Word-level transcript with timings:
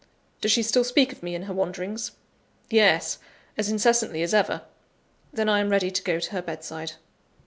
"Does 0.41 0.51
she 0.51 0.63
still 0.63 0.83
speak 0.83 1.11
of 1.11 1.21
me 1.21 1.35
in 1.35 1.43
her 1.43 1.53
wanderings?" 1.53 2.13
"Yes, 2.71 3.19
as 3.55 3.69
incessantly 3.69 4.23
as 4.23 4.33
ever." 4.33 4.63
"Then 5.31 5.47
I 5.47 5.59
am 5.59 5.69
ready 5.69 5.91
to 5.91 6.01
go 6.01 6.19
to 6.19 6.31
her 6.31 6.41
bedside." 6.41 6.93